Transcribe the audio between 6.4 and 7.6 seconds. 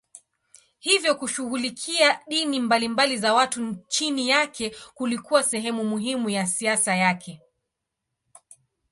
siasa yake.